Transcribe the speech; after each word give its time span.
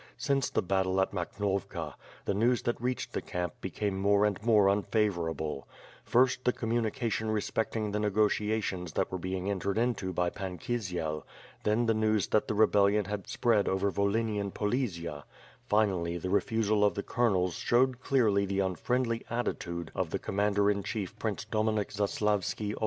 Since 0.17 0.49
the 0.49 0.63
battle 0.63 0.99
at 0.99 1.11
Makhnovka, 1.11 1.93
the 2.25 2.33
news 2.33 2.63
that 2.63 2.81
reached 2.81 3.13
the 3.13 3.21
camp 3.21 3.53
became 3.61 3.99
more 3.99 4.25
and 4.25 4.41
more 4.41 4.65
unfavor 4.65 5.29
able; 5.29 5.67
first, 6.03 6.43
the 6.43 6.51
communication 6.51 7.29
respecting 7.29 7.91
the 7.91 7.99
negotiations 7.99 8.93
that 8.93 9.11
were 9.11 9.19
being 9.19 9.47
entered 9.47 9.77
into 9.77 10.11
by 10.11 10.31
Pan 10.31 10.57
Kisiel, 10.57 11.21
then 11.65 11.85
the 11.85 11.93
news 11.93 12.25
that 12.29 12.47
the 12.47 12.55
rebellion 12.55 13.05
had 13.05 13.27
spread 13.27 13.69
over 13.69 13.91
Volhynian 13.91 14.51
Polesia— 14.51 15.23
finally 15.69 16.17
the 16.17 16.31
refusal 16.31 16.83
of 16.83 16.95
the 16.95 17.03
colonels 17.03 17.53
showed 17.53 18.01
clearly 18.01 18.43
the 18.47 18.59
unfriendly 18.59 19.23
attitude 19.29 19.91
of 19.93 20.09
the 20.09 20.17
Commander 20.17 20.71
in 20.71 20.81
chief 20.81 21.15
Prince 21.19 21.45
Dominik 21.45 21.89
Zaslavski 21.91 22.01
Os 22.01 22.09
36s 22.09 22.23
WITH 22.23 22.57
FIRE 22.57 22.67
AND 22.69 22.73
SWORD. 22.75 22.79